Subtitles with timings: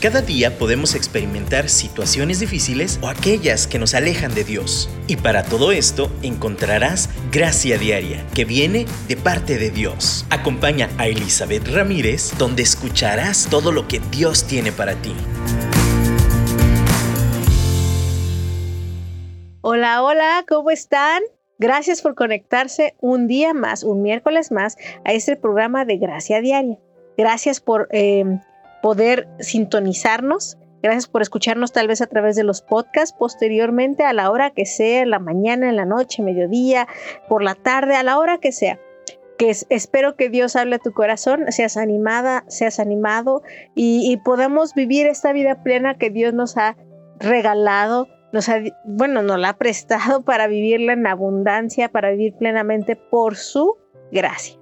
[0.00, 4.88] Cada día podemos experimentar situaciones difíciles o aquellas que nos alejan de Dios.
[5.06, 10.24] Y para todo esto encontrarás gracia diaria que viene de parte de Dios.
[10.30, 15.14] Acompaña a Elizabeth Ramírez donde escucharás todo lo que Dios tiene para ti.
[19.60, 21.20] Hola, hola, ¿cómo están?
[21.58, 26.78] Gracias por conectarse un día más, un miércoles más, a este programa de Gracia Diaria.
[27.18, 28.24] Gracias por eh,
[28.82, 30.58] poder sintonizarnos.
[30.82, 34.64] Gracias por escucharnos tal vez a través de los podcasts posteriormente a la hora que
[34.64, 36.88] sea, en la mañana, en la noche, mediodía,
[37.28, 38.80] por la tarde, a la hora que sea.
[39.36, 43.42] Que espero que Dios hable a tu corazón, seas animada, seas animado
[43.74, 46.76] y, y podamos vivir esta vida plena que Dios nos ha
[47.18, 52.96] regalado, nos ha, bueno, nos la ha prestado para vivirla en abundancia, para vivir plenamente
[52.96, 53.76] por su
[54.10, 54.58] gracia.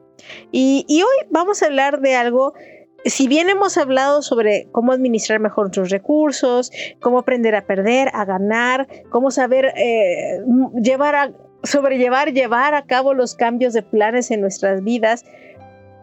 [0.53, 2.55] Y, y hoy vamos a hablar de algo
[3.09, 6.71] si bien hemos hablado sobre cómo administrar mejor nuestros recursos,
[7.01, 10.41] cómo aprender a perder, a ganar, cómo saber eh,
[10.81, 15.25] llevar a, sobrellevar, llevar a cabo los cambios de planes en nuestras vidas,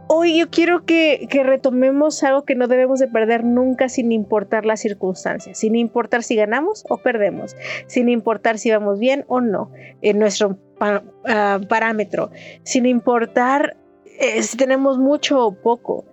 [0.08, 4.80] hoy yo quiero que, retomemos algo que no debemos de perder nunca sin importar las
[4.80, 7.56] circunstancias, sin importar si ganamos o perdemos,
[7.88, 12.31] sin importar si vamos bien o no en nuestro ah, parámetro,
[12.64, 13.78] sin importar
[14.19, 16.06] eh, si tenemos mucho o poco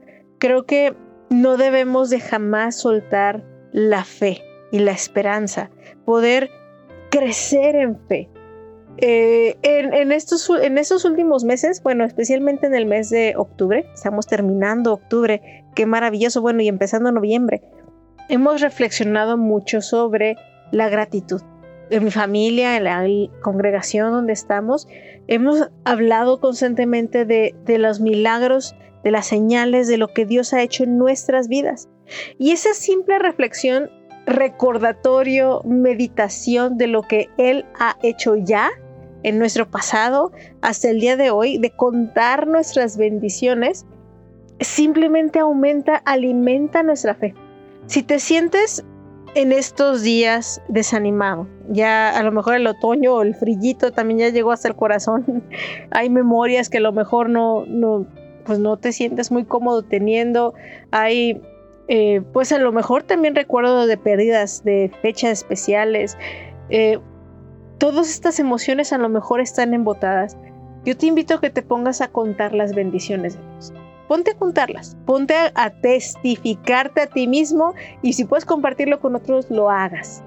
[0.42, 0.96] creo que
[1.30, 5.70] no debemos de jamás soltar la fe y la esperanza,
[6.04, 6.50] poder
[7.12, 8.28] crecer en fe.
[8.96, 14.26] Eh, en, estos, en estos últimos meses, bueno, especialmente en el mes de octubre, estamos
[14.26, 17.62] terminando octubre, qué maravilloso, bueno, y empezando noviembre,
[18.28, 20.34] hemos reflexionado mucho sobre
[20.72, 21.40] la gratitud.
[21.88, 23.06] En mi familia, en la
[23.42, 24.88] congregación donde estamos,
[25.28, 30.62] hemos hablado constantemente de, de los milagros de las señales de lo que Dios ha
[30.62, 31.88] hecho en nuestras vidas.
[32.38, 33.90] Y esa simple reflexión,
[34.26, 38.70] recordatorio, meditación de lo que Él ha hecho ya
[39.22, 43.86] en nuestro pasado hasta el día de hoy, de contar nuestras bendiciones,
[44.60, 47.34] simplemente aumenta, alimenta nuestra fe.
[47.86, 48.84] Si te sientes
[49.34, 54.28] en estos días desanimado, ya a lo mejor el otoño o el frillito también ya
[54.28, 55.44] llegó hasta el corazón,
[55.90, 58.06] hay memorias que a lo mejor no, no
[58.44, 60.54] pues no te sientes muy cómodo teniendo.
[60.90, 61.40] Hay,
[61.88, 66.16] eh, pues a lo mejor también recuerdo de pérdidas, de fechas especiales.
[66.70, 66.98] Eh,
[67.78, 70.36] todas estas emociones a lo mejor están embotadas.
[70.84, 73.72] Yo te invito a que te pongas a contar las bendiciones de Dios.
[74.08, 79.50] Ponte a contarlas, ponte a, testificarte a ti mismo y si puedes compartirlo con otros,
[79.50, 80.22] lo hagas.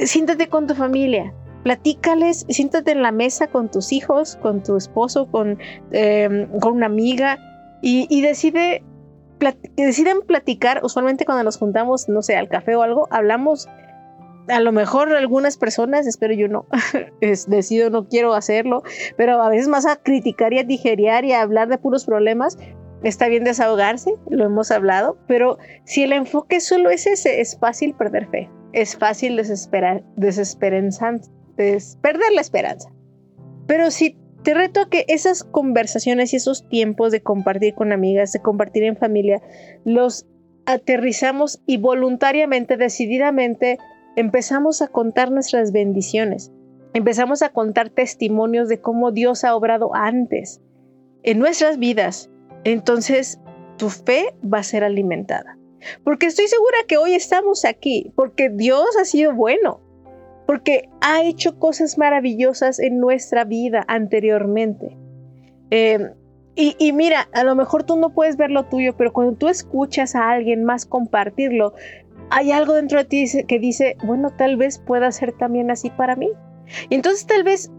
[0.00, 1.32] Siéntate con tu familia,
[1.66, 5.58] platícales, siéntate en la mesa con tus hijos, con tu esposo, con,
[5.90, 7.40] em, con una amiga
[7.82, 8.84] y, decide,
[9.74, 10.84] deciden platicar.
[10.84, 13.68] Usualmente cuando nos juntamos, no sé, al café o algo, hablamos.
[14.46, 16.66] A lo mejor algunas personas, espero yo no,
[17.20, 18.84] es, decido no quiero hacerlo,
[19.16, 22.58] pero a veces más a criticar y a digerir y a hablar de puros problemas,
[23.02, 27.92] está bien desahogarse, lo hemos hablado, pero si el enfoque solo es ese, es fácil
[27.96, 32.92] perder fe, es fácil desesperar, desesperanzante, es perder la esperanza.
[33.66, 38.32] Pero si te reto a que esas conversaciones y esos tiempos de compartir con amigas,
[38.32, 39.42] de compartir en familia,
[39.84, 40.26] los
[40.66, 43.78] aterrizamos y voluntariamente, decididamente,
[44.16, 46.52] empezamos a contar nuestras bendiciones.
[46.94, 50.60] Empezamos a contar testimonios de cómo Dios ha obrado antes
[51.22, 52.30] en nuestras vidas.
[52.64, 53.40] Entonces,
[53.76, 55.58] tu fe va a ser alimentada.
[56.04, 59.85] Porque estoy segura que hoy estamos aquí, porque Dios ha sido bueno
[60.46, 64.96] porque ha hecho cosas maravillosas en nuestra vida anteriormente.
[65.70, 66.10] Em,
[66.58, 70.14] y, mira, a lo mejor tú no puedes ver lo tuyo, pero cuando tú escuchas
[70.14, 71.74] a alguien más compartirlo,
[72.30, 76.16] hay algo dentro de ti que dice, bueno, tal vez pueda ser también así para
[76.16, 76.30] mí.
[76.88, 77.70] Y entonces tal vez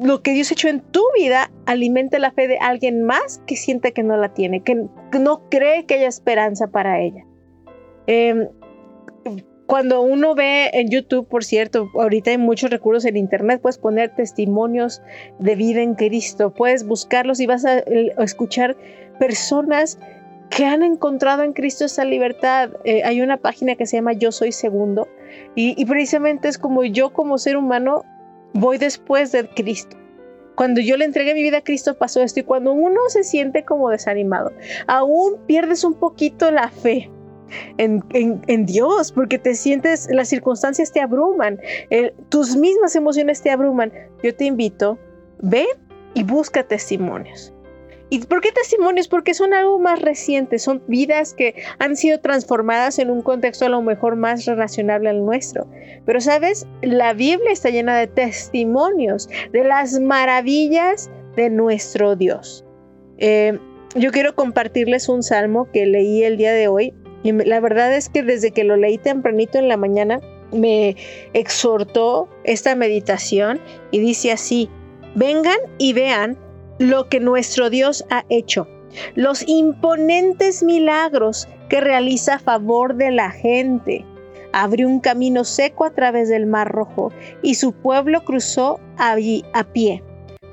[0.00, 3.54] lo que Dios ha hecho en tu vida alimente la fe de alguien más que
[3.54, 4.74] siente que no la tiene, que,
[5.20, 7.24] no cree que haya esperanza para ella.
[8.08, 8.48] Eh,
[9.66, 14.14] cuando uno ve en YouTube, por cierto, ahorita hay muchos recursos en Internet, puedes poner
[14.14, 15.00] testimonios
[15.38, 18.76] de vida en Cristo, puedes buscarlos y vas a escuchar
[19.18, 19.98] personas
[20.50, 22.70] que han encontrado en Cristo esa libertad.
[22.84, 25.08] Eh, hay una página que se llama Yo Soy Segundo
[25.54, 28.04] y, y precisamente es como yo como ser humano
[28.52, 29.96] voy después de Cristo.
[30.56, 33.64] Cuando yo le entregué mi vida a Cristo pasó esto y cuando uno se siente
[33.64, 34.52] como desanimado,
[34.86, 37.10] aún pierdes un poquito la fe
[37.78, 41.58] en, Dios, porque te sientes, las circunstancias te abruman,
[42.28, 43.92] tus mismas emociones te abruman.
[44.22, 44.98] Yo te invito,
[45.40, 45.66] ve
[46.14, 47.54] y busca testimonios.
[48.10, 49.08] ¿Y por qué testimonios?
[49.08, 53.70] Porque son algo más reciente, son vidas que han sido transformadas en un contexto a
[53.70, 55.66] lo mejor más relacionable al nuestro.
[56.04, 62.64] Pero sabes, la Biblia está llena de testimonios de las maravillas de nuestro Dios.
[63.18, 63.58] Eh,
[63.96, 66.94] yo quiero compartirles un salmo que leí el día de hoy.
[67.24, 70.20] Y la verdad es que desde que lo leí tempranito en la mañana,
[70.52, 70.94] me
[71.32, 73.60] exhortó esta meditación
[73.90, 74.68] y dice así,
[75.14, 76.36] vengan y vean
[76.78, 78.68] lo que nuestro Dios ha hecho,
[79.14, 84.04] los imponentes milagros que realiza a favor de la gente.
[84.52, 87.10] Abrió un camino seco a través del Mar Rojo
[87.42, 90.04] y su pueblo cruzó allí a pie.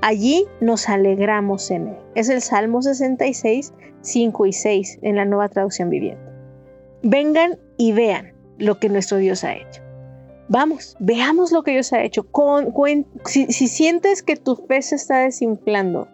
[0.01, 1.97] Allí nos alegramos en él.
[2.15, 6.31] Es el Salmo 66, 5 y 6 en la nueva traducción viviente.
[7.03, 9.81] Vengan y vean lo que nuestro Dios ha hecho.
[10.48, 12.27] Vamos, veamos lo que Dios ha hecho.
[13.25, 16.09] si, sientes que tu fe se está desinflando,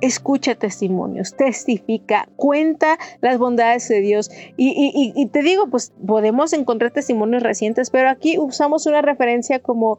[0.00, 4.30] escucha testimonios, testifica, cuenta las bondades de Dios.
[4.56, 9.98] Y, y, te digo, pues podemos encontrar testimonios recientes, pero aquí usamos una referencia como,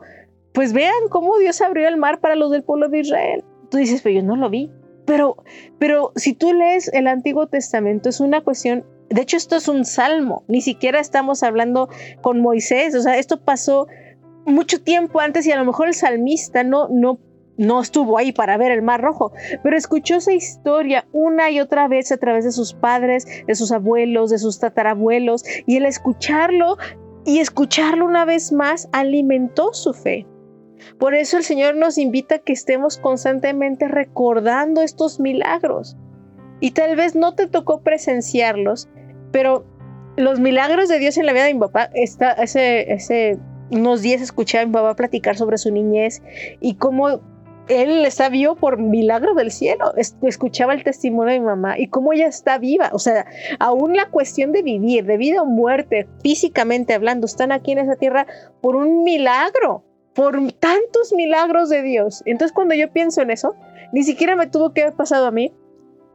[0.51, 3.45] pues vean cómo Dios abrió el mar para los del pueblo de Israel.
[3.69, 4.69] Tú dices, pero yo no lo vi.
[5.05, 5.37] Pero,
[5.79, 9.85] pero si tú lees el Antiguo Testamento, es una cuestión de hecho, esto es un
[9.85, 11.87] salmo, ni siquiera estamos hablando
[12.21, 13.87] con Moisés, o sea, esto pasó
[14.45, 17.19] mucho tiempo antes y a lo mejor el salmista no, no,
[17.57, 21.87] no estuvo ahí para ver el mar rojo, pero escuchó esa historia una y otra
[21.87, 26.77] vez a través de sus padres, de sus abuelos, de sus tatarabuelos, y el escucharlo
[27.25, 30.25] y escucharlo una vez más alimentó su fe.
[30.99, 35.97] Por eso el Señor nos invita a que estemos constantemente recordando estos milagros.
[36.59, 38.87] Y tal vez no te tocó presenciarlos,
[39.31, 39.65] pero
[40.15, 43.37] los milagros de Dios en la vida de mi papá, está, ese, ese,
[43.71, 46.21] unos días escuché a mi papá platicar sobre su niñez
[46.61, 47.21] y cómo
[47.67, 49.93] él está vivo por milagro del cielo.
[50.21, 52.89] Escuchaba el testimonio de mi mamá y cómo ella está viva.
[52.93, 53.25] O sea,
[53.59, 57.95] aún la cuestión de vivir, de vida o muerte, físicamente hablando, están aquí en esa
[57.95, 58.27] tierra
[58.61, 59.83] por un milagro,
[60.13, 62.21] por tantos milagros de Dios.
[62.25, 63.55] Entonces, cuando yo pienso en eso,
[63.91, 65.53] ni siquiera me tuvo que haber pasado a mí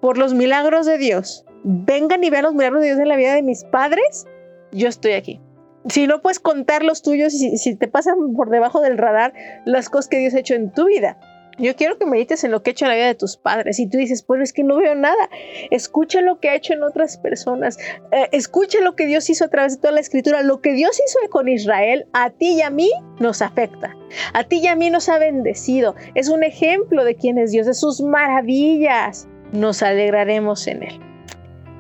[0.01, 3.35] por los milagros de Dios vengan y vean los milagros de Dios en la vida
[3.35, 4.27] de mis padres,
[4.73, 5.41] yo estoy aquí.
[5.89, 9.33] Si no puedes contar los tuyos y si, te pasan por debajo del radar
[9.65, 11.19] las cosas que Dios ha hecho en tu vida.
[11.59, 13.79] Yo quiero que medites en lo que ha hecho en la vida de tus padres.
[13.81, 15.29] Y tú dices, pues es que no veo nada.
[15.71, 17.79] Escucha lo que ha hecho en otras personas.
[18.13, 20.43] Eh, escucha lo que Dios hizo a través de toda la escritura.
[20.43, 23.97] Lo que Dios hizo con Israel, a ti y a mí nos afecta.
[24.35, 25.95] A ti y a mí nos ha bendecido.
[26.15, 29.29] Es un ejemplo de quién es Dios, de sus maravillas.
[29.53, 31.01] Nos alegraremos en Él.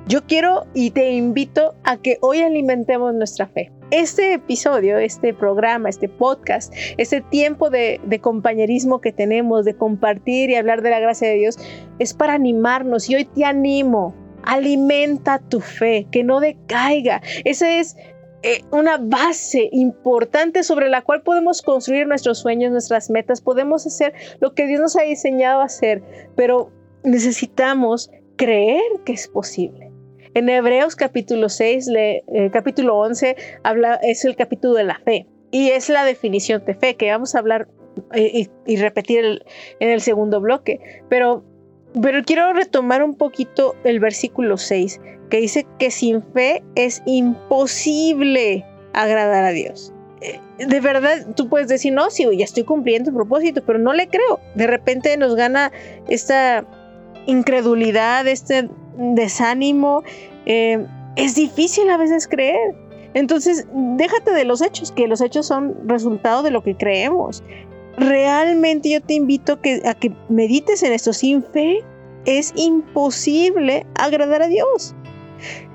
[0.09, 3.71] Yo quiero y te invito a que hoy alimentemos nuestra fe.
[3.91, 10.55] Este episodio, este programa, este podcast, este tiempo de, compañerismo que tenemos, de compartir y
[10.55, 11.59] hablar de la gracia de Dios,
[11.99, 14.15] es para animarnos y hoy te animo.
[14.45, 17.21] Alimenta tu fe, que no decaiga.
[17.45, 17.95] Esa es
[18.43, 24.15] eh, una base importante sobre la cual podemos construir nuestros sueños, nuestras metas, podemos hacer
[24.41, 26.03] lo que Dios nos ha diseñado hacer,
[26.35, 26.73] pero
[27.05, 29.88] necesitamos creer que es posible.
[30.39, 35.71] En Hebreos capítulo 6, eh, capítulo 11, habla, es el capítulo de la fe y
[35.71, 37.67] es la definición de fe que vamos a hablar
[38.13, 39.43] eh, y, repetir
[39.81, 40.79] en el segundo bloque.
[41.09, 41.43] Pero,
[42.01, 48.65] pero quiero retomar un poquito el versículo 6 que dice que sin fe es imposible
[48.93, 49.93] agradar a Dios.
[50.21, 53.93] Eh, de verdad, tú puedes decir, no, sí, ya estoy cumpliendo el propósito, pero no
[53.93, 54.39] le creo.
[54.55, 55.73] De repente nos gana
[56.07, 56.65] esta
[57.27, 60.03] incredulidad, este desánimo,
[60.47, 62.75] eh, es difícil a veces creer.
[63.15, 67.43] Entonces, déjate de los hechos, que los hechos son resultado de lo que creemos.
[67.97, 71.13] Realmente yo te invito a que, a que medites en esto.
[71.13, 71.83] Sin fe
[72.27, 74.95] es imposible agradar a Dios.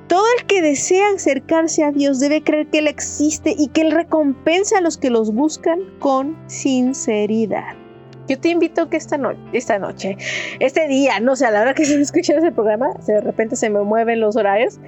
[0.07, 3.91] Todo el que desea acercarse a Dios debe creer que Él existe y que Él
[3.91, 7.82] recompensa a los que los buscan con sinceridad.
[8.27, 10.17] Yo te invito que esta, noche,
[10.59, 13.69] este día, no sé, a la hora que se escucha ese programa, de repente se
[13.69, 14.79] me mueven los horarios,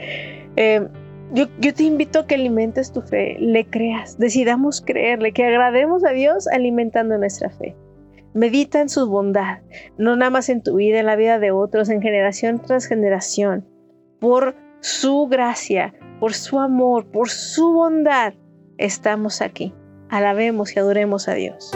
[0.55, 0.87] eh,
[1.33, 6.05] yo, yo, te invito a que alimentes tu fe, le creas, decidamos creerle, que agrademos
[6.05, 7.75] a Dios alimentando nuestra fe.
[8.33, 9.59] Medita en su bondad,
[9.97, 13.65] no nada más en tu vida, en la vida de otros, en generación tras generación,
[14.19, 18.33] por su gracia, por su amor, por su bondad,
[18.77, 19.73] estamos aquí.
[20.09, 21.71] Alabemos y adoremos a Dios.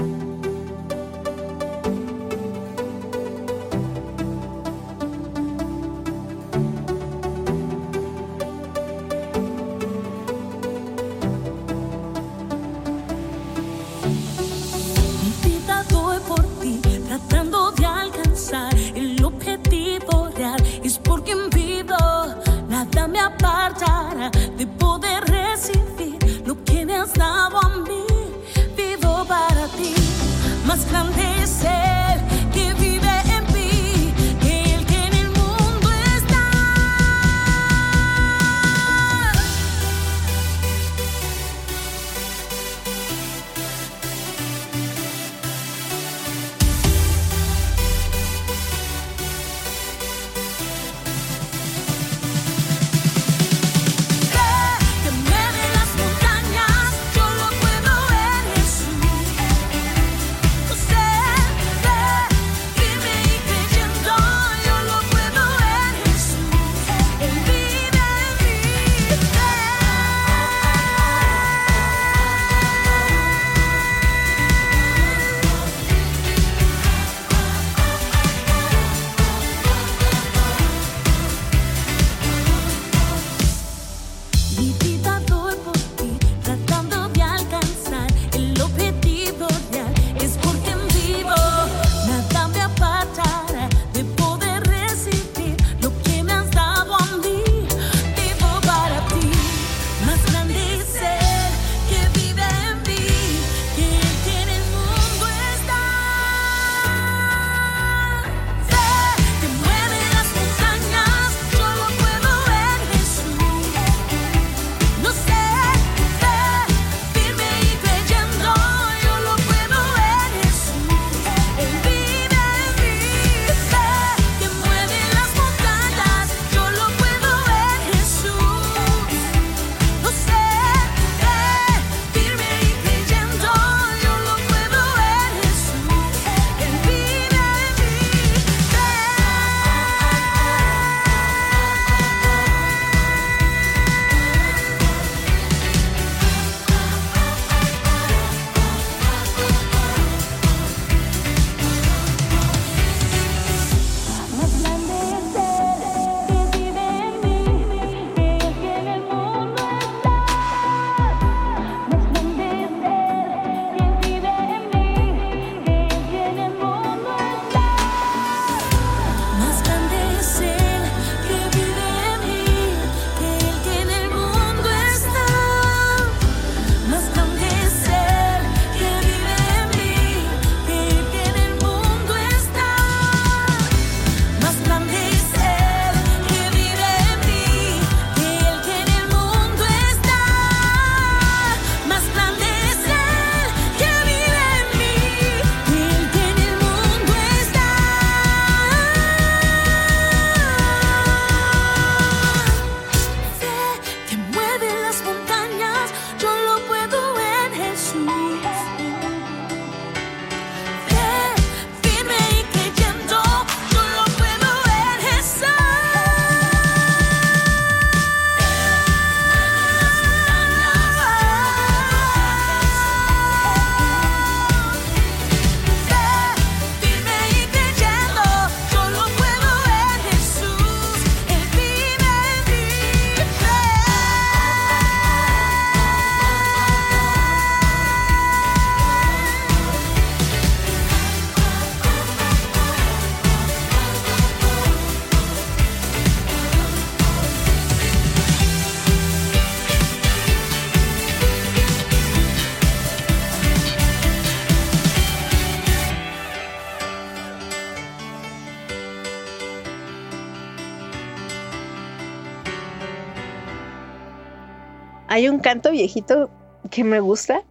[265.19, 266.29] Hay un canto viejito
[266.71, 267.43] que me gusta.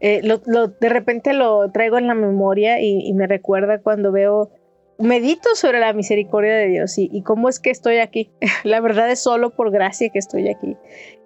[0.00, 0.20] Eh,
[0.80, 4.50] de repente lo traigo en la memoria y, me recuerda cuando veo,
[4.98, 8.32] medito sobre la misericordia de Dios y, cómo es que estoy aquí.
[8.64, 10.76] la verdad es solo por gracia que estoy aquí.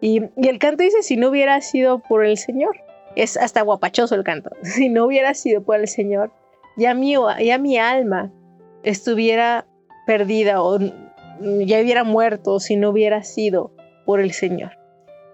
[0.03, 2.77] Y, el canto dice, si no hubiera sido por el Señor,
[3.17, 6.31] es hasta guapachoso el canto, si no hubiera sido por el Señor,
[6.77, 8.31] ya mi, ya mi alma
[8.83, 9.67] estuviera
[10.07, 13.73] perdida o ya hubiera muerto si no hubiera sido
[14.05, 14.79] por el Señor.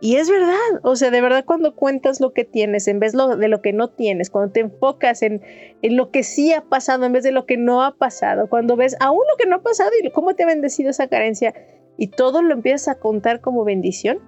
[0.05, 3.49] Y es verdad, o sea, de verdad cuando cuentas lo que tienes en vez de
[3.49, 5.41] lo que no tienes, cuando te enfocas en,
[5.81, 8.77] en, lo que sí ha pasado en vez de lo que no ha pasado, cuando
[8.77, 11.55] ves aún lo que no ha pasado y cómo te ha bendecido esa carencia
[11.97, 14.19] y todo lo empiezas a contar como bendición,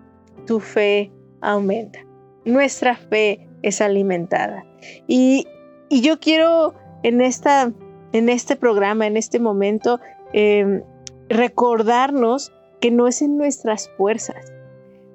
[0.46, 1.98] tu fe aumenta.
[2.46, 4.64] Nuestra fe es alimentada.
[5.06, 5.46] Y,
[5.90, 7.70] y yo quiero en, esta,
[8.12, 10.00] en este programa, en este momento,
[10.32, 10.82] em,
[11.28, 14.55] recordarnos que no es en nuestras fuerzas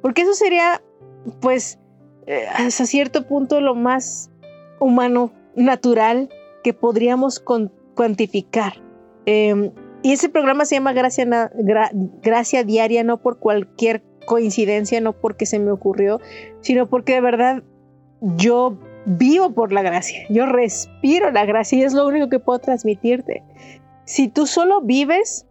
[0.02, 0.82] porque eso sería,
[1.42, 1.80] pues,
[2.28, 4.32] eh, hasta cierto punto lo más
[4.80, 6.30] humano, natural,
[6.64, 7.44] que podríamos
[7.96, 8.74] cuantificar.
[9.26, 9.72] Em,
[10.04, 11.52] y ese programa se llama Gracia,
[12.22, 16.20] Gracia Diaria, no por cualquier coincidencia, no porque se me ocurrió,
[16.62, 17.64] sino porque de verdad
[18.22, 22.60] yo vivo por la gracia, yo respiro la gracia y es lo único que puedo
[22.60, 23.44] transmitirte.
[24.06, 25.48] Si tú solo vives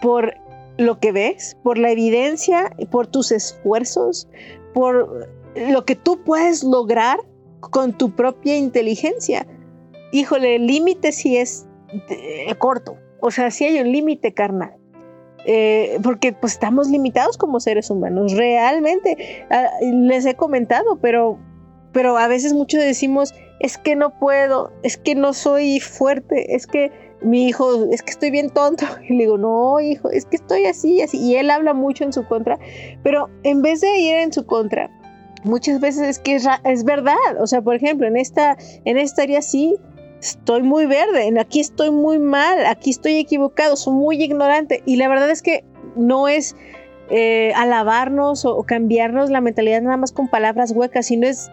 [0.00, 0.34] por
[0.78, 4.28] lo que ves, por la evidencia, por tus esfuerzos,
[4.72, 7.18] por lo que tú puedes lograr
[7.60, 9.46] con tu propia inteligencia,
[10.12, 11.66] híjole, el límite sí es
[12.08, 14.74] eh, corto, o sea, sí hay un límite carnal.
[15.50, 19.46] Eh, porque pues estamos limitados como seres humanos, realmente.
[19.50, 21.38] Ah, les he comentado, pero,
[21.92, 26.66] pero a veces muchos decimos, es que no puedo, es que no soy fuerte, es
[26.66, 28.86] que mi hijo, es que estoy bien tonto.
[29.08, 31.18] Y le digo, no, hijo, es que estoy así, así.
[31.18, 32.58] Y él habla mucho en su contra,
[33.02, 34.90] pero en vez de ir en su contra,
[35.44, 37.16] muchas veces es que es, verdad.
[37.40, 39.76] O sea, por ejemplo, en esta, en esta área sí,
[40.20, 44.82] estoy muy verde, aquí estoy muy mal, aquí estoy equivocado, soy muy ignorante.
[44.86, 45.64] Y la verdad es que
[45.96, 46.56] no es
[47.10, 51.50] eh, alabarnos o, cambiarnos la mentalidad nada más con palabras huecas, sino es,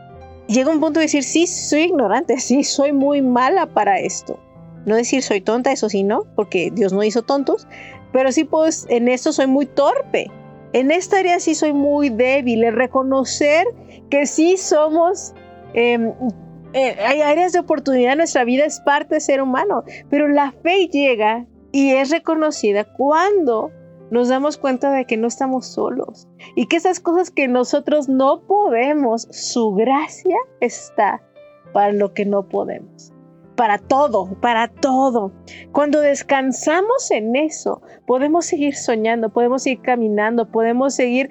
[0.47, 4.39] llega un punto de decir, sí, soy ignorante, sí, soy muy mala para esto.
[4.85, 7.67] No decir soy tonta, eso sí, no, porque Dios no hizo tontos,
[8.13, 10.31] pero sí, pues en esto soy muy torpe.
[10.73, 13.65] En esta área sí soy muy débil, es reconocer
[14.09, 15.33] que sí somos
[15.73, 16.11] em,
[16.75, 20.51] eh, hay áreas de oportunidad en nuestra vida, es parte de ser humano, pero la
[20.51, 23.71] fe llega y es reconocida cuando
[24.11, 28.41] nos damos cuenta de que no estamos solos y que esas cosas que nosotros no
[28.41, 31.23] podemos, su gracia está
[31.71, 33.14] para lo que no podemos.
[33.55, 35.31] Para todo, para todo.
[35.71, 41.29] Cuando descansamos en eso, podemos seguir soñando, podemos seguir caminando, podemos seguir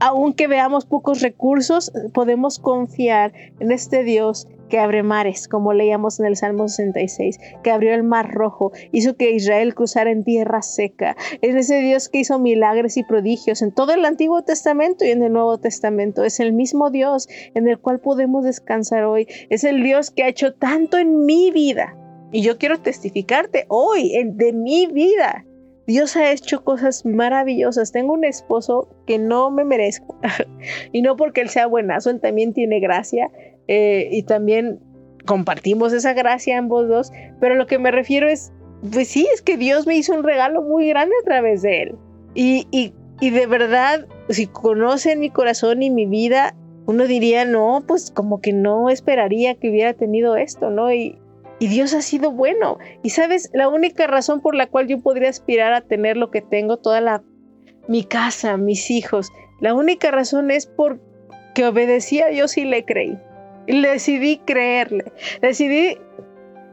[0.00, 6.26] aunque veamos pocos recursos, podemos confiar en este Dios que abre mares, como leíamos en
[6.26, 11.16] el Salmo 66, que abrió el mar rojo, hizo que Israel cruzara en tierra seca.
[11.42, 15.22] Es ese Dios que hizo milagros y prodigios en todo el Antiguo Testamento y en
[15.22, 16.24] el Nuevo Testamento.
[16.24, 19.26] Es el mismo Dios en el cual podemos descansar hoy.
[19.50, 21.96] Es el Dios que ha hecho tanto en mi vida.
[22.32, 25.44] Y yo quiero testificarte hoy de mi vida.
[25.86, 27.92] Dios ha hecho cosas maravillosas.
[27.92, 30.18] Tengo un esposo que no me merezco.
[30.92, 33.30] y no porque él sea buenazo, él también tiene gracia.
[33.68, 34.80] Eh, y también
[35.26, 38.52] compartimos esa gracia ambos dos, pero lo que me refiero es,
[38.92, 41.94] pues sí, es que Dios me hizo un regalo muy grande a través de él.
[42.34, 47.84] Y, y, y de verdad, si conocen mi corazón y mi vida, uno diría, no,
[47.86, 50.88] pues como que no esperaría que hubiera tenido esto, ¿no?
[51.60, 52.78] Y Dios ha sido bueno.
[53.04, 56.40] Y sabes, la única razón por la cual yo podría aspirar a tener lo que
[56.40, 57.22] tengo, toda la
[57.86, 63.18] mi casa, mis hijos, la única razón es porque obedecía a Dios y le creí.
[63.66, 65.12] Y decidí creerle.
[65.42, 65.98] Decidí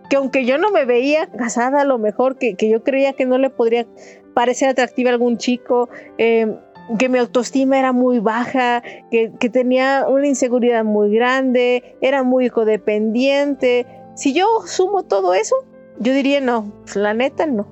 [0.10, 3.38] que aunque yo no me veía casada, a lo mejor que, yo creía que no
[3.38, 3.86] le podría
[4.34, 6.56] parecer atractiva a algún chico, em,
[6.98, 12.50] que mi autoestima era muy baja, que, que, tenía una inseguridad muy grande, era muy
[12.50, 13.86] codependiente.
[14.18, 15.56] Si yo sumo todo eso,
[16.00, 17.68] yo diría no, la neta no.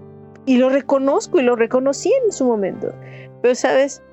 [0.46, 2.94] Y lo reconozco y lo reconocí en su momento.
[3.42, 4.04] Pero sabes,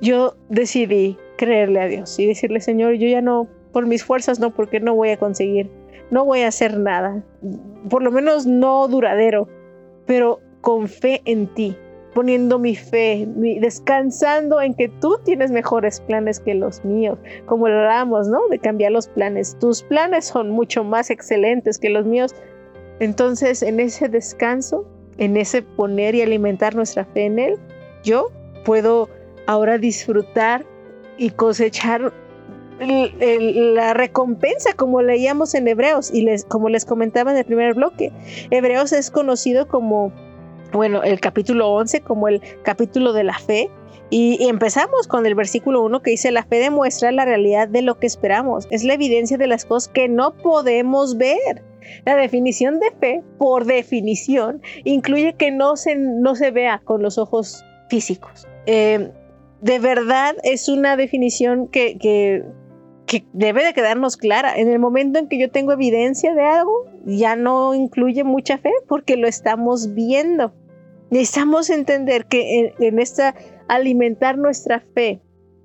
[0.00, 4.54] yo decidí creerle a Dios y decirle, Señor, yo ya no por mis fuerzas no,
[4.54, 5.70] porque no voy a conseguir,
[6.12, 7.24] no voy a hacer nada,
[7.90, 9.48] por lo menos no duradero,
[10.06, 11.76] pero con fe en ti,
[12.14, 13.26] poniendo mi fe,
[13.60, 18.48] descansando en que tú tienes mejores planes que los míos, como lo hablamos, ¿no?
[18.48, 19.56] De cambiar los planes.
[19.58, 22.34] Tus planes son mucho más excelentes que los míos.
[23.00, 24.86] Entonces, en ese descanso,
[25.18, 27.58] en ese poner y alimentar nuestra fe en Él,
[28.04, 28.30] yo
[28.64, 29.08] puedo
[29.46, 30.66] ahora disfrutar
[31.16, 32.12] y cosechar
[32.80, 38.10] la recompensa, como leíamos en Hebreos y les, como les comentaba en el primer bloque.
[38.50, 40.12] Hebreos es conocido como,
[40.72, 43.70] bueno, el capítulo 11 como el capítulo de la fe.
[44.10, 47.98] Y, empezamos con el versículo 1 que dice, la fe demuestra la realidad de lo
[47.98, 48.68] que esperamos.
[48.70, 51.64] Es la evidencia de las cosas que no podemos ver.
[52.04, 57.16] La definición de fe, por definición, incluye que no se, no se vea con los
[57.16, 58.46] ojos físicos.
[58.66, 59.10] Eh,
[59.62, 62.44] de verdad es una definición que, que,
[63.06, 64.56] que debe de quedarnos clara.
[64.56, 68.72] En el momento en que yo tengo evidencia de algo, ya no incluye mucha fe
[68.88, 70.52] porque lo estamos viendo.
[71.12, 73.34] Necesitamos entender que en, esta
[73.68, 75.20] alimentar nuestra fe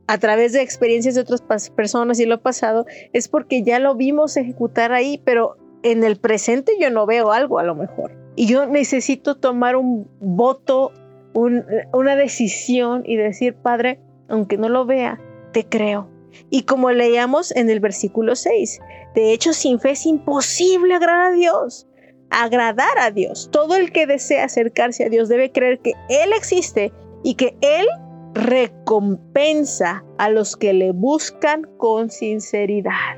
[0.05, 4.35] a través de experiencias de otras personas y lo pasado es porque ya lo vimos
[4.35, 8.11] ejecutar ahí, pero en el presente yo no veo algo a lo mejor.
[8.35, 10.91] Y yo necesito tomar un voto,
[11.33, 15.17] una decisión y decir, Padre, aunque no lo vea,
[15.53, 16.09] te creo
[16.49, 18.79] y como leíamos en el versículo 6,
[19.15, 21.86] de hecho sin fe es imposible agradar a Dios,
[22.29, 23.49] agradar a Dios.
[23.51, 26.91] Todo el que desea acercarse a Dios debe creer que Él existe
[27.23, 27.85] y que Él
[28.33, 33.17] recompensa a los que le buscan con sinceridad.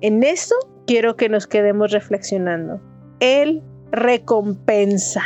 [0.00, 0.54] En esto
[0.86, 2.80] quiero que nos quedemos reflexionando.
[3.20, 5.22] Él recompensa.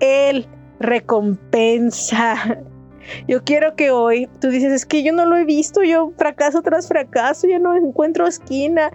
[0.00, 0.46] Él
[0.78, 2.58] recompensa.
[3.28, 6.62] Yo quiero que hoy tú dices, es que yo no lo he visto, yo fracaso
[6.62, 8.92] tras fracaso, yo no encuentro esquina.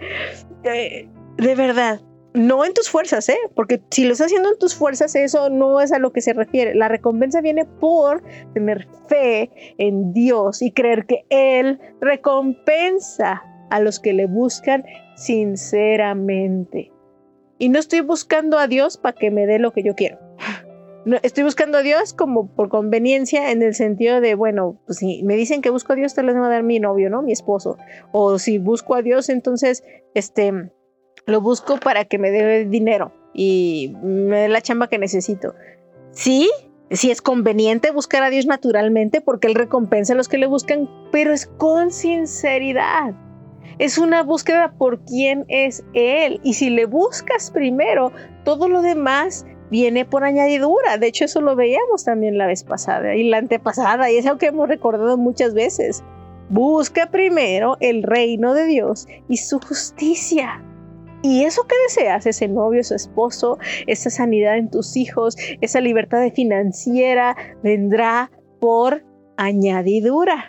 [0.64, 2.00] Eh, de verdad,
[2.38, 3.38] no en tus fuerzas, ¿eh?
[3.54, 6.32] Porque si lo estás haciendo en tus fuerzas, eso no es a lo que se
[6.32, 6.74] refiere.
[6.74, 8.22] La recompensa viene por
[8.54, 14.84] tener fe en Dios y creer que Él recompensa a los que le buscan
[15.16, 16.92] sinceramente.
[17.58, 20.18] Y no estoy buscando a Dios para que me dé lo que yo quiero.
[21.22, 25.34] estoy buscando a Dios como por conveniencia en el sentido de, bueno, pues si me
[25.34, 27.22] dicen que busco a Dios, tal vez me a dar mi novio, ¿no?
[27.22, 27.78] Mi esposo.
[28.12, 29.82] O si busco a Dios, entonces,
[30.14, 30.70] este,
[31.28, 35.54] lo busco para que me dé dinero y me dé la chamba que necesito.
[36.10, 36.50] Sí,
[36.90, 40.88] sí es conveniente buscar a Dios naturalmente porque Él recompensa a los que le buscan,
[41.12, 43.14] pero es con sinceridad.
[43.78, 46.40] Es una búsqueda por quién es Él.
[46.42, 48.10] Y si le buscas primero,
[48.44, 50.96] todo lo demás viene por añadidura.
[50.96, 54.38] De hecho, eso lo veíamos también la vez pasada y la antepasada, y es algo
[54.38, 56.02] que hemos recordado muchas veces.
[56.48, 60.62] Busca primero el reino de Dios y su justicia.
[61.22, 66.22] Y eso que deseas, ese novio, ese esposo, esa sanidad en tus hijos, esa libertad
[66.32, 69.04] financiera, vendrá por
[69.36, 70.48] añadidura.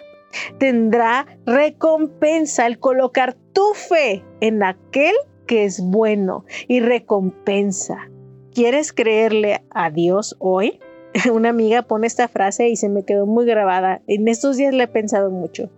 [0.59, 5.15] Tendrá recompensa el colocar tu fe en aquel
[5.47, 8.09] que es bueno y recompensa.
[8.53, 10.79] ¿Quieres creerle a Dios hoy?
[11.33, 14.01] Una amiga pone esta frase y se me quedó muy grabada.
[14.05, 15.71] En estos días le he pensado mucho.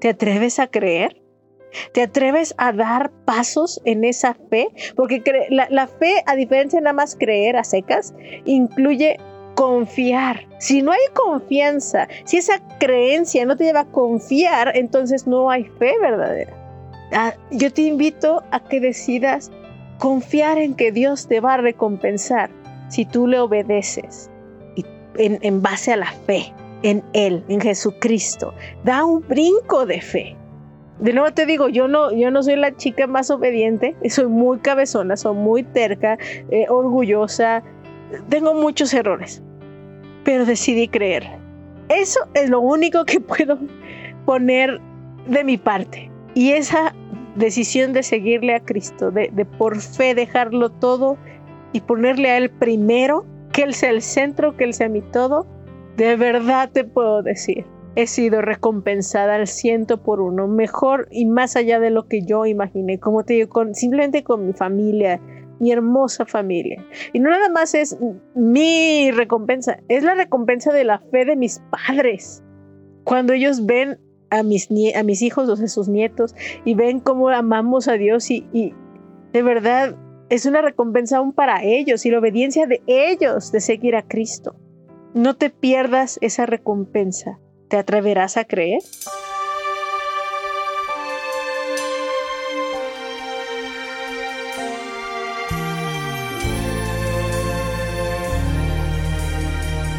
[0.00, 1.22] ¿Te atreves a creer?
[1.92, 4.68] ¿Te atreves a dar pasos en esa fe?
[4.94, 9.18] Porque la, fe, a diferencia de nada más creer a secas, incluye
[9.54, 10.46] confiar.
[10.58, 15.64] Si no hay confianza, si esa creencia no te lleva a confiar, entonces no hay
[15.78, 16.52] fe verdadera.
[17.12, 19.50] Ah, yo te invito a que decidas
[19.98, 22.50] confiar en que Dios te va a recompensar
[22.88, 24.30] si tú le obedeces
[25.16, 28.54] en, en base a la fe en Él, en Jesucristo.
[28.84, 30.36] Da un brinco de fe
[30.98, 34.58] de nuevo te digo, yo no, yo no soy la chica más obediente, soy muy
[34.58, 36.18] cabezona, soy muy terca,
[36.50, 37.62] eh, orgullosa,
[38.28, 39.42] tengo muchos errores,
[40.24, 41.24] pero decidí creer.
[41.88, 43.58] Eso es lo único que puedo
[44.24, 44.80] poner
[45.28, 46.10] de mi parte.
[46.34, 46.94] Y esa
[47.36, 51.18] decisión de seguirle a Cristo, de, de por fe dejarlo todo
[51.72, 55.46] y ponerle a Él primero, que Él sea el centro, que Él sea mi todo,
[55.96, 57.64] de verdad te puedo decir
[57.96, 62.44] he sido recompensada al ciento por uno, mejor y más allá de lo que yo
[62.44, 65.18] imaginé, como te digo, con, simplemente con mi familia,
[65.60, 66.84] mi hermosa familia.
[67.14, 67.96] Y no nada más es
[68.34, 72.44] mi recompensa, es la recompensa de la fe de mis padres.
[73.04, 76.34] Cuando ellos ven a mis, a mis hijos, o sea, sus nietos,
[76.66, 78.74] y ven cómo amamos a Dios y, y
[79.32, 79.96] de verdad
[80.28, 84.54] es una recompensa aún para ellos y la obediencia de ellos de seguir a Cristo.
[85.14, 87.38] No te pierdas esa recompensa.
[87.68, 88.80] ¿Te atreverás a creer?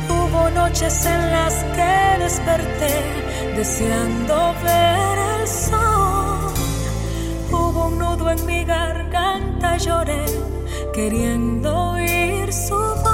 [0.09, 2.93] Hubo noches en las que desperté
[3.57, 6.53] deseando ver el sol.
[7.51, 10.23] Hubo un nudo en mi garganta, lloré
[10.93, 13.06] queriendo oír su voz.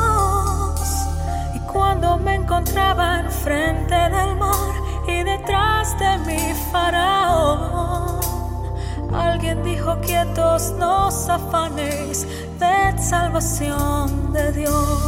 [1.93, 4.73] Cuando me encontraba frente del mar
[5.07, 8.19] y detrás de mi faraón.
[9.13, 12.25] Alguien dijo quietos, no os afanéis,
[12.57, 14.99] de salvación de Dios.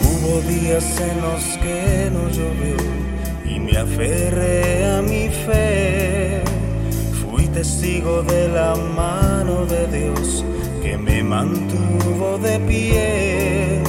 [0.00, 2.76] Hubo días en los que no llovió
[3.44, 6.42] y me aferré a mi fe.
[7.22, 10.44] Fui testigo de la mano de Dios
[10.82, 13.87] que me mantuvo de pie.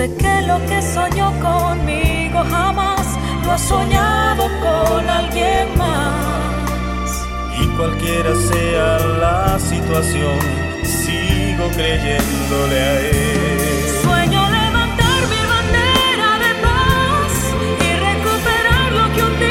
[0.00, 3.06] Sé que lo que soñó conmigo jamás
[3.44, 7.28] lo ha soñado con alguien más.
[7.60, 10.38] Y cualquiera sea la situación,
[10.84, 13.60] sigo creyéndole a él.
[14.02, 17.32] Sueño levantar mi bandera de paz
[17.86, 19.49] y recuperar lo que un día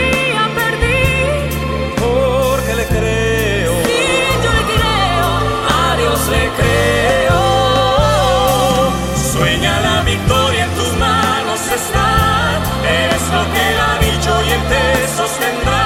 [13.31, 14.83] lo que ha dicho y él te
[15.19, 15.85] sostendrá.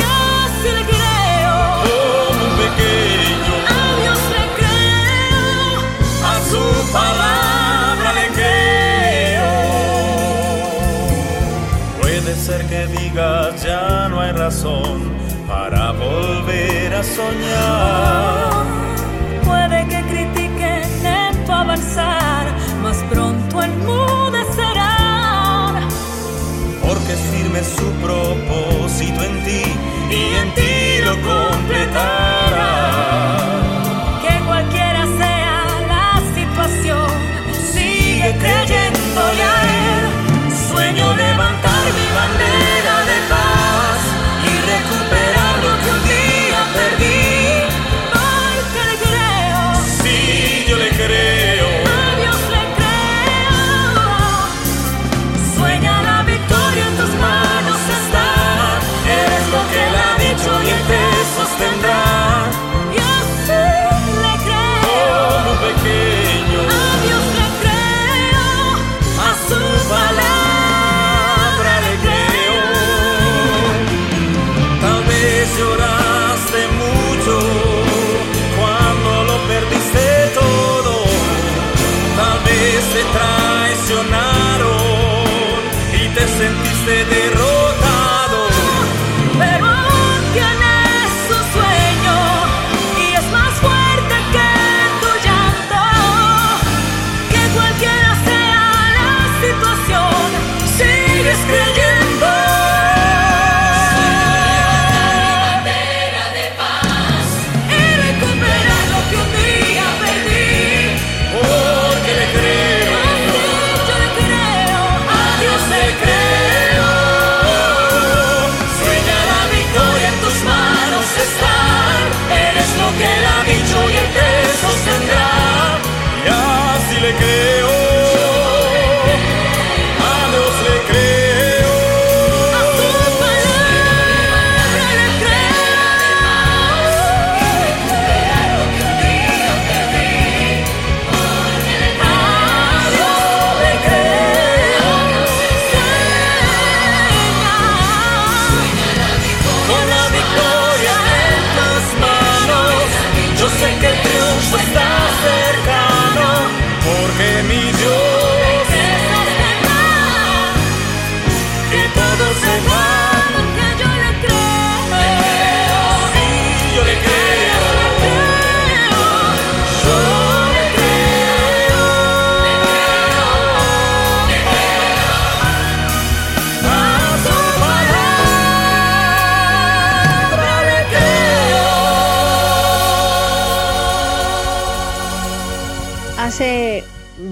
[0.00, 0.14] Yo
[0.60, 1.56] sí le creo.
[1.84, 3.54] Como un pequeño.
[3.76, 5.72] A Dios le creo.
[6.32, 9.48] A su palabra le creo.
[12.00, 14.96] Puede ser que digas ya no hay razón
[15.46, 18.57] para volver a soñar.
[27.76, 29.62] Su propósito en ti
[30.10, 32.37] y en ti lo completará.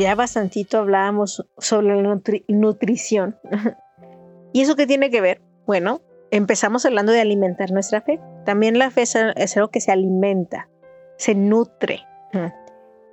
[0.07, 3.37] Ya bastantito hablábamos sobre la nutri- nutrición.
[4.53, 5.41] ¿Y eso qué tiene que ver?
[5.67, 8.21] Bueno, empezamos hablando de alimentar nuestra fe.
[8.45, 10.69] También la fe es, algo que se alimenta,
[11.17, 12.05] se nutre.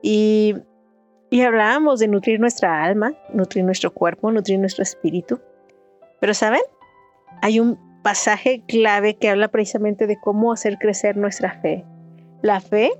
[0.03, 0.53] Y,
[1.31, 5.41] y hablábamos de nutrir nuestra alma, nutrir nuestro cuerpo, nutrir nuestro espíritu.
[6.19, 6.61] Pero ¿saben?
[7.41, 11.85] Hay un pasaje clave que habla precisamente de cómo hacer crecer nuestra fe.
[12.43, 12.91] La fe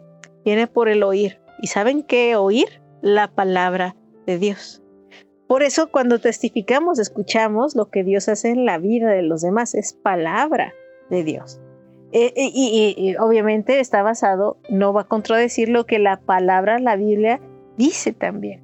[0.44, 1.40] viene por el oír.
[1.62, 2.82] ¿Y saben qué oír?
[3.04, 4.82] La palabra de Dios.
[5.46, 9.76] Por eso cuando testificamos, escuchamos lo que Dios hace en la vida de los demás.
[9.76, 10.74] Es palabra
[11.10, 11.60] de Dios.
[12.14, 16.80] Eh, eh, y, y- obviamente está basado, no va a contradecir lo que la palabra,
[16.80, 17.42] la Biblia,
[17.76, 18.64] dice también.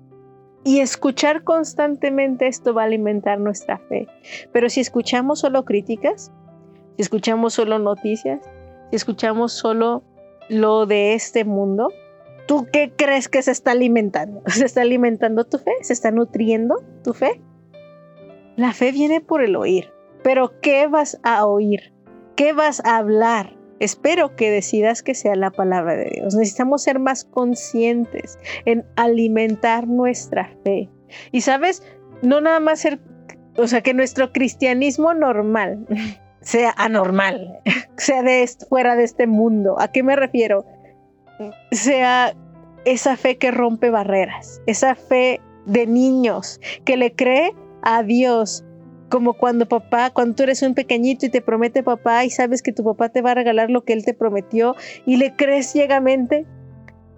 [0.63, 4.07] Y escuchar constantemente esto va a alimentar nuestra fe.
[4.53, 6.31] Pero si escuchamos solo críticas,
[6.95, 8.39] si escuchamos solo noticias,
[8.89, 10.01] si escuchamos solo
[10.47, 11.89] lo de este mundo,
[12.49, 14.41] ¿tú qué crees que se está alimentando?
[14.47, 15.71] ¿Se está alimentando tu fe?
[15.81, 17.39] ¿Se está nutriendo tu fe?
[18.55, 19.93] La fe viene por el oír.
[20.23, 21.93] Pero ¿qué vas a oír?
[22.35, 23.55] ¿Qué vas a hablar?
[23.79, 26.33] Espero que decidas que sea la palabra de Dios.
[26.33, 30.89] Necesitamos ser más conscientes en alimentar nuestra fe.
[31.31, 31.83] Y sabes,
[32.23, 32.99] no nada más ser,
[33.57, 35.85] o sea, que nuestro cristianismo normal
[36.41, 37.59] sea anormal,
[37.97, 39.79] sea de fuera de este mundo.
[39.79, 40.65] ¿A qué me refiero?
[41.71, 42.35] Sea
[42.85, 48.63] esa fe que rompe barreras, esa fe de niños que le cree a Dios,
[49.09, 52.71] como cuando papá, cuando tú eres un pequeñito y te promete papá y sabes que
[52.71, 54.75] tu papá te va a regalar lo que él te prometió
[55.05, 56.45] y le crees ciegamente,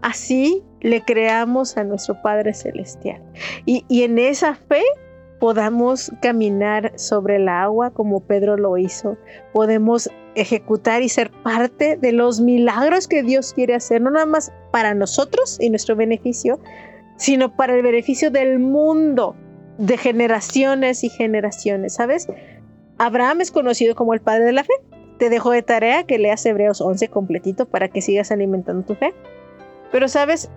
[0.01, 3.21] así le creamos a nuestro Padre Celestial.
[3.65, 4.83] Y, y en esa fe
[5.41, 9.17] podamos caminar sobre el agua como Pedro lo hizo,
[9.53, 14.53] podemos ejecutar y ser parte de los milagros que Dios quiere hacer, no nada más
[14.69, 16.59] para nosotros y nuestro beneficio,
[17.17, 19.35] sino para el beneficio del mundo,
[19.79, 22.27] de generaciones y generaciones, ¿sabes?
[22.99, 24.73] Abraham es conocido como el padre de la fe.
[25.17, 29.11] Te dejo de tarea que leas Hebreos 11 completito para que sigas alimentando tu fe.
[29.91, 30.51] Pero sabes,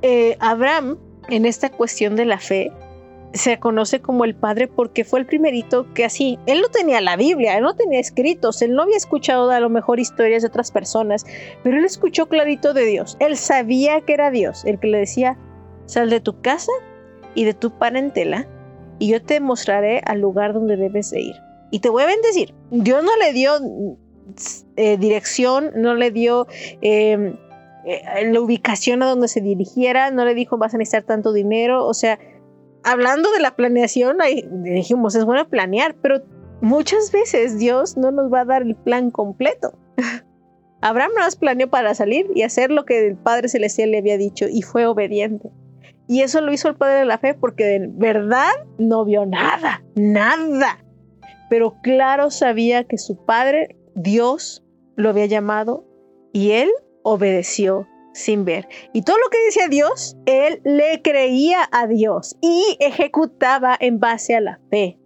[0.00, 0.96] eh, Abraham
[1.28, 2.72] en esta cuestión de la fe
[3.34, 7.16] se conoce como el padre porque fue el primerito que así, él no tenía la
[7.16, 10.70] Biblia, él no tenía escritos, él no había escuchado a lo mejor historias de otras
[10.70, 11.24] personas,
[11.62, 15.38] pero él escuchó clarito de Dios, él sabía que era Dios, el que le decía,
[15.86, 16.72] sal de tu casa
[17.34, 18.46] y de tu parentela
[18.98, 21.36] y yo te mostraré al lugar donde debes de ir.
[21.72, 22.54] Y te voy a bendecir.
[22.70, 23.58] Dios no le dio
[24.76, 26.46] eh, dirección, no le dio...
[26.80, 27.36] Em,
[27.84, 31.84] eh, la ubicación a donde se dirigiera, no le dijo vas a necesitar tanto dinero,
[31.84, 32.20] o sea,
[32.84, 34.18] hablando de la planeación,
[34.50, 36.22] dijimos, es bueno planear, pero
[36.60, 39.78] muchas veces Dios no nos va a dar el plan completo.
[40.80, 44.46] Abraham no planeó para salir y hacer lo que el Padre Celestial le había dicho
[44.50, 45.50] y fue obediente.
[46.08, 49.84] Y eso lo hizo el Padre de la Fe porque de verdad no vio nada,
[49.94, 50.84] nada.
[51.48, 54.64] Pero claro sabía que su Padre, Dios,
[54.96, 55.86] lo había llamado
[56.32, 56.70] y él
[57.02, 58.68] obedeció sin ver.
[58.92, 64.34] Y todo lo que decía Dios, él le creía a Dios y ejecutaba en base
[64.36, 64.98] a la fe.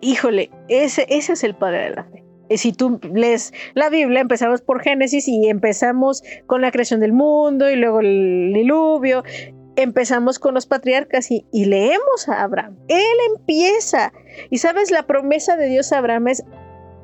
[0.00, 2.24] Híjole, ese, es el padre de la fe.
[2.56, 7.70] Si tú lees la Biblia, empezamos por Génesis y empezamos con la creación del mundo
[7.70, 9.22] y luego el diluvio.
[9.76, 12.76] Empezamos con los patriarcas y, y leemos a Abraham.
[12.88, 13.04] Él
[13.36, 14.12] empieza.
[14.50, 16.44] Y sabes, la promesa de Dios a Abraham es,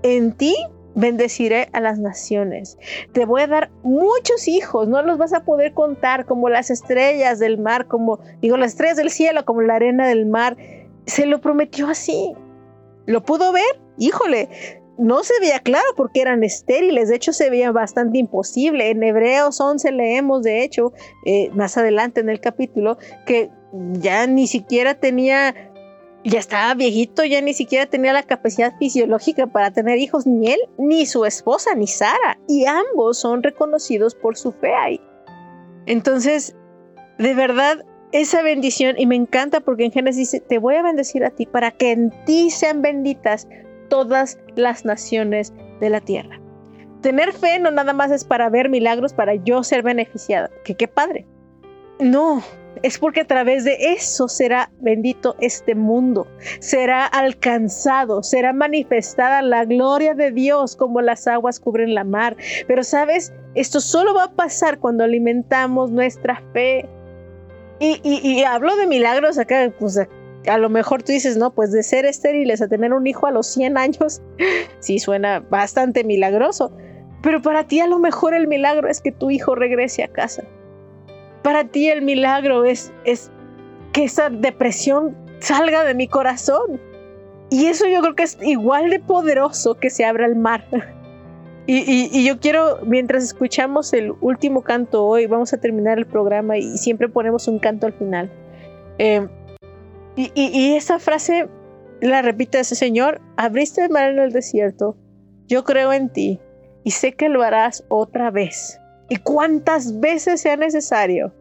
[0.03, 0.57] en ti
[0.97, 2.77] bendeciré a las naciones.
[3.13, 7.39] Te voy a dar muchos hijos, no los vas a poder contar como las estrellas
[7.39, 10.57] del mar, como digo, las estrellas del cielo, como la arena del mar.
[11.07, 12.35] Se lo prometió así.
[13.05, 13.81] ¿Lo pudo ver?
[13.99, 14.49] Híjole,
[14.99, 18.91] no se veía claro porque eran estériles, de hecho se veía bastante imposible.
[18.91, 20.93] En Hebreos 11 leemos, de hecho,
[21.27, 23.51] eh, más adelante en el capítulo, que
[24.01, 25.55] ya ni siquiera tenía
[26.27, 30.61] ya estaba viejito, ya ni siquiera tenía la capacidad fisiológica para tener hijos, ni él,
[30.77, 32.39] ni su esposa, ni Sara.
[32.49, 35.01] Y ambos son reconocidos por su fe ahí.
[35.87, 36.57] Entonces,
[37.19, 41.25] de verdad, esa bendición, y me encanta porque en Génesis dice, te voy a bendecir
[41.25, 43.47] a ti para que en ti sean benditas
[43.89, 46.41] todas las naciones de la tierra.
[47.03, 50.51] Tener fe no nada más es para ver milagros, para yo ser beneficiada.
[50.65, 51.25] Que qué padre.
[52.01, 52.43] No,
[52.83, 56.27] es porque a través de eso será bendito este mundo,
[56.61, 62.37] será alcanzado, será manifestada la gloria de Dios como las aguas cubren la mar.
[62.67, 66.89] Pero sabes, esto solo va a pasar cuando alimentamos nuestra fe.
[67.79, 69.99] Y, hablo de milagros acá, pues
[70.47, 73.31] a lo mejor tú dices, no, pues de ser estériles a tener un hijo a
[73.31, 74.23] los 100 años,
[74.81, 76.73] sí suena bastante milagroso.
[77.23, 80.45] Pero para ti a lo mejor el milagro es que tu hijo regrese a casa
[81.47, 83.31] para ti el milagro es, es
[83.93, 86.81] que esa depresión salga de mi corazón.
[87.51, 90.67] Y eso yo creo que es igual de poderoso que se abra el mar.
[91.69, 96.79] Y, yo quiero, mientras escuchamos el último canto hoy, vamos a terminar el programa y
[96.79, 98.31] siempre ponemos un canto al final.
[98.99, 99.27] Eh,
[100.15, 101.49] y, y, esa frase
[102.01, 104.97] la repite ese Señor, abriste el mar en el desierto,
[105.49, 106.41] yo creo en ti
[106.85, 111.33] y sé que lo harás otra vez y cuántas veces sea necesario.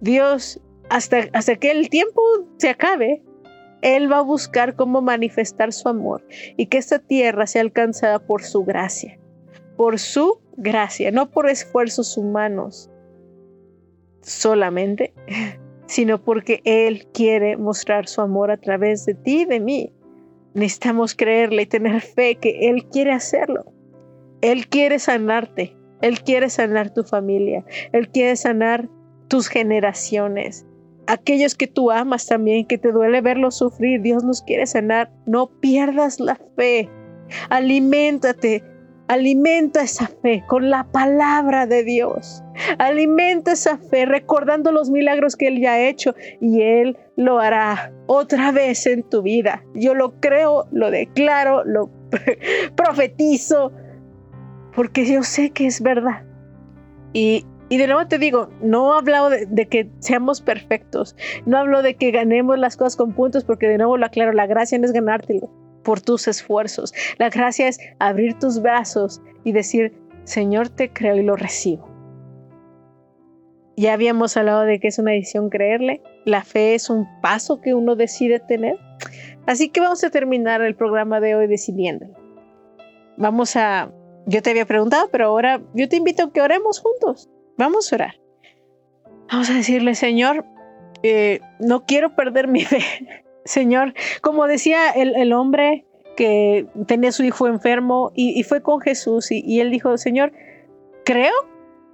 [0.00, 2.22] Dios, hasta, hasta que el tiempo
[2.58, 3.22] se acabe,
[3.82, 6.24] Él va a buscar cómo manifestar su amor
[6.56, 9.18] y que esta tierra sea alcanzada por su gracia,
[9.76, 12.90] por su gracia, no por esfuerzos humanos
[14.22, 15.12] solamente,
[15.86, 19.92] sino porque Él quiere mostrar su amor a través de ti y de mí.
[20.54, 23.72] Necesitamos creerle y tener fe que Él quiere hacerlo.
[24.40, 25.77] Él quiere sanarte.
[26.00, 27.64] Él quiere sanar tu familia.
[27.92, 28.88] Él quiere sanar
[29.28, 30.66] tus generaciones.
[31.06, 34.02] Aquellos que tú amas también, que te duele verlos sufrir.
[34.02, 35.10] Dios nos quiere sanar.
[35.26, 36.88] No pierdas la fe.
[37.50, 38.62] Aliméntate.
[39.08, 42.42] Alimenta esa fe con la palabra de Dios.
[42.76, 47.90] Alimenta esa fe recordando los milagros que Él ya ha hecho y Él lo hará
[48.06, 49.64] otra vez en tu vida.
[49.74, 51.90] Yo lo creo, lo declaro, lo
[52.76, 53.72] profetizo,
[54.74, 56.24] porque yo sé que es verdad.
[57.12, 61.16] Y, de nuevo te digo, no hablo de, de, que seamos perfectos,
[61.46, 64.46] no hablo de que ganemos las cosas con puntos, porque de nuevo lo aclaro, la
[64.46, 65.50] gracia no es ganártelo
[65.84, 69.94] por tus esfuerzos, la gracia es abrir tus brazos y decir,
[70.24, 71.88] Señor, te creo y lo recibo.
[73.76, 77.74] Ya habíamos hablado de que es una decisión creerle, la fe es un paso que
[77.74, 78.76] uno decide tener,
[79.46, 82.12] así que vamos a terminar el programa de hoy decidiéndolo.
[83.16, 83.92] Vamos a
[84.28, 87.30] yo te había preguntado, pero ahora yo te invito a que oremos juntos.
[87.56, 88.20] Vamos a orar.
[89.32, 90.44] Vamos a decirle, Señor,
[91.02, 92.82] eh, no quiero perder mi fe.
[93.44, 98.80] Señor, como decía el, el hombre que tenía su hijo enfermo y, y fue con
[98.80, 100.32] Jesús y, y él dijo, Señor,
[101.04, 101.32] creo,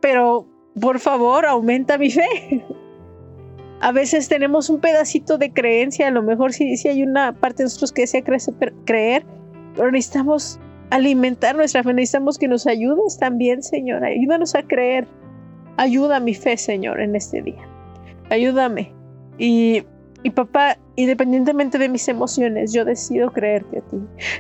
[0.01, 0.49] pero
[0.81, 2.27] por favor, aumenta mi fe.
[3.81, 7.59] A veces tenemos un pedacito de creencia, a lo mejor sí, sí hay una parte
[7.59, 9.27] de nosotros que desea creer,
[9.77, 10.59] pero necesitamos
[10.95, 14.05] alimentar nuestra fe, necesitamos que nos ayudes también, Señor.
[14.05, 15.09] Ayúdanos a creer.
[15.77, 17.69] Ayuda mi fe, Señor, en este día.
[18.31, 18.95] Ayúdame.
[19.37, 19.83] Y,
[20.23, 23.97] y papá, independientemente de mis emociones, yo decido creerte a ti.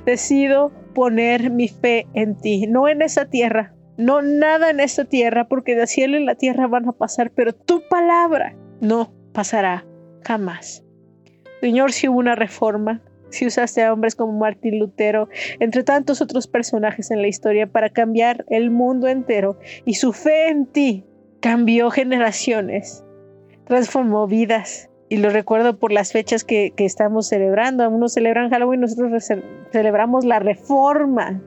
[0.07, 5.49] Decido poner mi fe en ti, no en esa tierra, no nada en esta tierra,
[5.49, 9.85] porque de cielo y la tierra van a pasar, pero tu palabra no pasará
[10.23, 10.85] jamás.
[11.61, 13.03] Señor, si hubo una reforma,
[13.35, 15.29] si usaste a hombres como Martín Lutero,
[15.61, 20.49] entre tantos otros personajes en la historia, para cambiar el mundo entero, y su fe
[20.49, 21.05] en ti
[21.41, 23.05] cambió generaciones,
[23.67, 24.89] transformó vidas.
[25.11, 27.83] Y lo recuerdo por las fechas que, estamos celebrando.
[27.83, 29.31] Algunos celebran Halloween, nosotros
[29.71, 31.43] celebramos la reforma,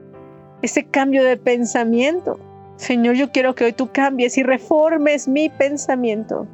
[0.62, 2.38] ese cambio de pensamiento.
[2.76, 6.46] Señor, yo quiero que hoy tú cambies y reformes mi pensamiento.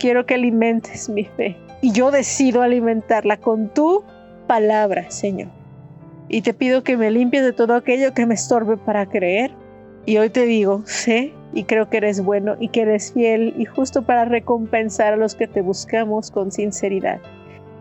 [0.00, 1.56] Quiero que alimentes mi fe.
[1.80, 4.02] Y yo decido alimentarla con tu
[4.46, 5.48] palabra, Señor.
[6.28, 9.52] Y te pido que me limpies de todo aquello que me estorbe para creer.
[10.06, 13.64] Y hoy te digo, sé y creo que eres bueno y que eres fiel y
[13.64, 17.20] justo para recompensar a los que te buscamos con sinceridad.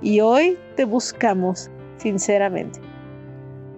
[0.01, 2.79] Y hoy te buscamos sinceramente.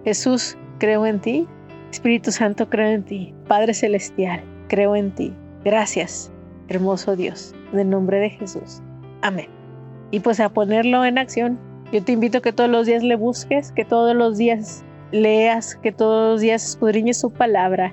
[0.04, 1.46] Jesús, creo en ti.
[1.90, 3.34] Espíritu Santo, creo en ti.
[3.46, 5.32] Padre Celestial, creo en ti.
[5.64, 6.30] Gracias,
[6.68, 8.82] hermoso Dios, en nombre de Jesús.
[9.22, 9.48] Amén.
[10.10, 11.58] Y pues a ponerlo en acción
[11.92, 15.76] yo te invito a que todos los días le busques, que todos los días leas,
[15.76, 17.92] que todos los días escudriñes su palabra.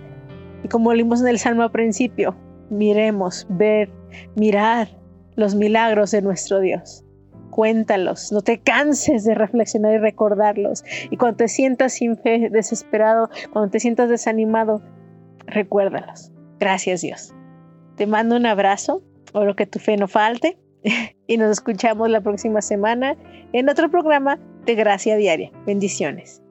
[0.64, 2.36] Y como leímos en el Salmo al principio,
[2.70, 3.90] miremos, ver,
[4.36, 4.90] mirar
[5.36, 7.04] los milagros de nuestro Dios.
[7.52, 10.84] Cuéntalos, no te canses de reflexionar y recordarlos.
[11.10, 14.82] Y cuando te sientas sin fe, desesperado, cuando te sientas desanimado,
[15.46, 16.32] recuérdalos.
[16.60, 17.34] Gracias Dios.
[17.96, 20.58] Te mando un abrazo, o lo que tu fe no falte.
[21.28, 23.16] y nos escuchamos la próxima semana
[23.54, 25.52] en otro programa de Gracia Diaria.
[25.66, 26.42] Bendiciones.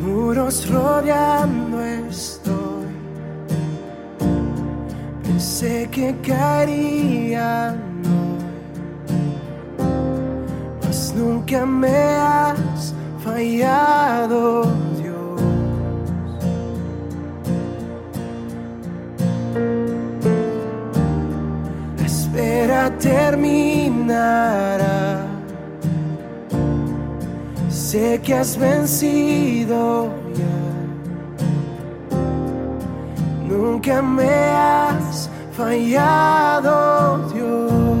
[0.00, 2.52] Muros rodeando estoy.
[5.22, 7.91] Pensé que caerían
[11.52, 14.62] nunca me has fallado,
[14.96, 15.42] Dios.
[21.98, 24.16] La espera terminará.
[27.68, 30.58] Sé que has vencido ya.
[33.46, 37.91] Nunca me has fallado, Dios.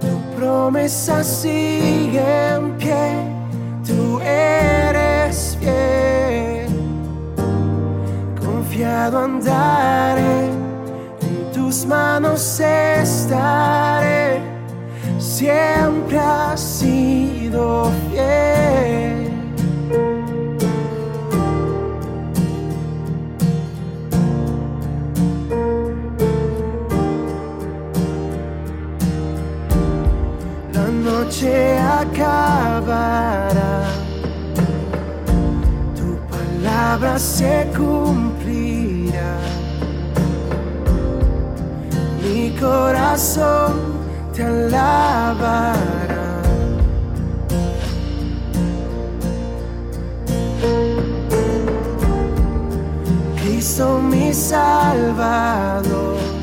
[0.00, 2.20] Tu promesa sigue
[2.54, 3.08] en pie,
[3.86, 6.68] tú eres fiel.
[8.38, 10.50] Confiado andaré,
[11.22, 14.40] en tus manos estaré,
[15.18, 19.15] siempre has sido fiel.
[31.26, 33.84] Noche acabará,
[35.96, 39.38] tu palabra se cumplirá.
[42.22, 43.72] Mi corazón
[44.32, 46.26] te alabará.
[53.36, 56.35] Cristo mi Salvador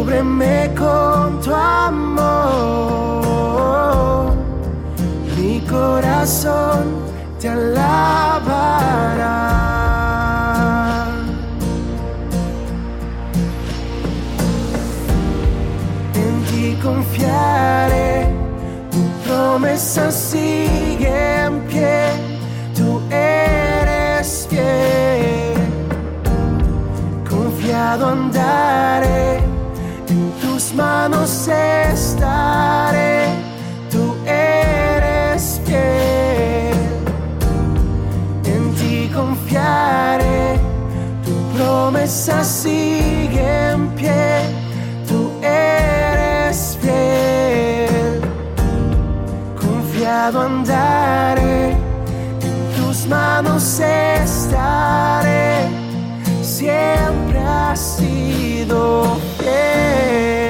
[0.00, 2.32] cúbreme con tu amor.
[5.36, 6.84] Mi corazón
[7.38, 9.38] te alabará.
[16.14, 18.28] En ti confiaré,
[18.90, 20.89] tu promesa sigue
[31.00, 33.24] manos estaré,
[33.90, 36.76] tú eres fiel,
[38.44, 40.60] en ti confiaré,
[41.24, 44.42] tu promesa sigue en pie,
[45.08, 48.20] tú eres fiel.
[49.58, 51.70] Confiado andaré,
[52.48, 55.66] en tus manos estaré,
[56.42, 60.49] siempre has sido fiel.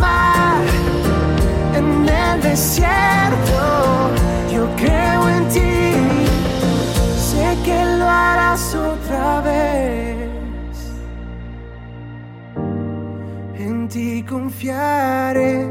[14.31, 15.67] confiaré,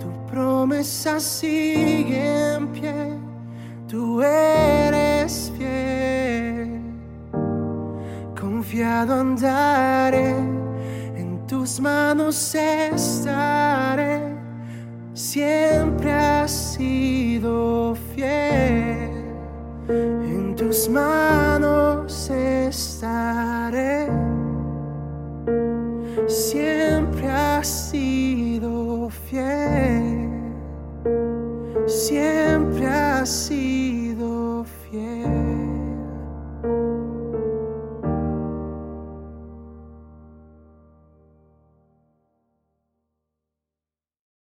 [0.00, 2.94] tu promesa sigue en pie,
[3.86, 6.80] tú eres fiel.
[8.40, 10.30] Confiado andaré,
[11.16, 14.22] en tus manos estaré,
[15.12, 19.10] siempre has sido fiel,
[19.88, 24.08] en tus manos estaré,
[26.26, 27.01] siempre
[27.62, 29.91] has sido fiel,